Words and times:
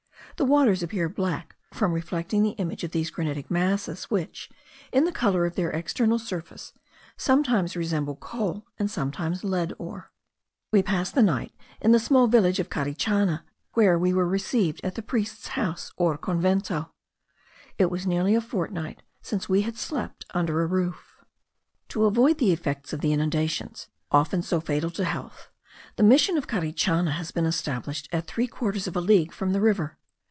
The 0.37 0.45
waters 0.45 0.81
appear 0.81 1.07
black 1.07 1.55
from 1.71 1.93
reflecting 1.93 2.41
the 2.41 2.57
image 2.57 2.83
of 2.83 2.89
these 2.89 3.11
granitic 3.11 3.51
masses, 3.51 4.05
which, 4.05 4.49
in 4.91 5.05
the 5.05 5.11
colour 5.11 5.45
of 5.45 5.53
their 5.53 5.69
external 5.69 6.17
surface, 6.17 6.73
sometimes 7.15 7.75
resemble 7.75 8.15
coal, 8.15 8.65
and 8.79 8.89
sometimes 8.89 9.43
lead 9.43 9.71
ore. 9.77 10.11
We 10.71 10.81
passed 10.81 11.13
the 11.13 11.21
night 11.21 11.53
in 11.79 11.91
the 11.91 11.99
small 11.99 12.25
village 12.25 12.59
of 12.59 12.71
Carichana, 12.71 13.43
where 13.75 13.99
we 13.99 14.13
were 14.13 14.25
received 14.27 14.81
at 14.83 14.95
the 14.95 15.03
priest's 15.03 15.49
house, 15.49 15.91
or 15.95 16.17
convento. 16.17 16.89
It 17.77 17.91
was 17.91 18.07
nearly 18.07 18.33
a 18.33 18.41
fortnight 18.41 19.03
since 19.21 19.47
we 19.47 19.61
had 19.61 19.77
slept 19.77 20.25
under 20.33 20.63
a 20.63 20.65
roof. 20.65 21.23
To 21.89 22.05
avoid 22.05 22.39
the 22.39 22.51
effects 22.51 22.93
of 22.93 23.01
the 23.01 23.13
inundations, 23.13 23.89
often 24.09 24.41
so 24.41 24.59
fatal 24.59 24.89
to 24.89 25.05
health, 25.05 25.51
the 25.97 26.03
Mission 26.03 26.35
of 26.35 26.47
Carichana 26.47 27.11
has 27.11 27.29
been 27.29 27.45
established 27.45 28.09
at 28.11 28.25
three 28.25 28.47
quarters 28.47 28.87
of 28.87 28.95
a 28.95 29.01
league 29.01 29.33
from 29.33 29.53
the 29.53 29.61
river. 29.61 29.99